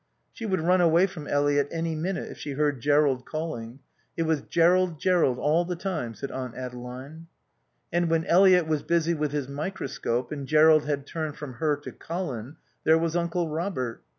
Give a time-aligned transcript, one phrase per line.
[0.33, 3.81] She would run away from Eliot any minute if she heard Jerrold calling.
[4.17, 7.27] It was Jerrold, Jerrold, all the time, said Aunt Adeline.
[7.93, 11.91] And when Eliot was busy with his microscope and Jerrold had turned from her to
[11.91, 14.01] Colin, there was Uncle Robert.